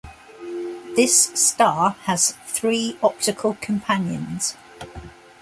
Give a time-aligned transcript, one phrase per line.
[0.95, 4.55] This star has three optical companions.